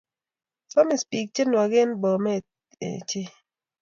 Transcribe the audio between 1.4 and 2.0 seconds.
chnag en